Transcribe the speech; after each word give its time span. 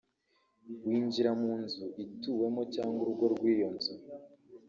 winjira 0.85 1.31
mu 1.41 1.51
nzu 1.61 1.83
ituwemo 2.03 2.61
cyangwa 2.73 2.99
urugo 3.03 3.25
rw’iyo 3.33 3.67
nzu 3.75 3.93